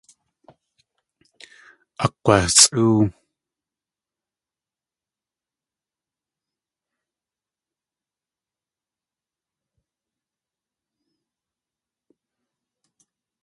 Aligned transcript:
Akg̲wasʼóow. 2.05 2.99